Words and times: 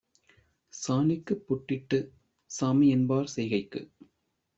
சாணிக்குப் 0.73 1.43
பொட்டிட்டுச் 1.47 2.09
சாமிஎன்பார் 2.51 3.31
செய்கைக்கு 3.35 3.83